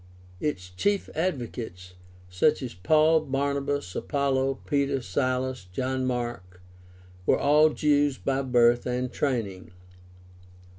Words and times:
Its 0.39 0.71
chief 0.71 1.11
advocates, 1.13 1.93
such 2.27 2.63
as 2.63 2.73
Paul, 2.73 3.19
Barnabas, 3.19 3.95
Apollos, 3.95 4.57
Peter, 4.65 4.99
Silas, 4.99 5.67
John 5.71 6.07
Mark, 6.07 6.59
were 7.27 7.37
all 7.37 7.69
Jews 7.69 8.17
by 8.17 8.41
birth 8.41 8.87
and 8.87 9.11
training. 9.13 9.69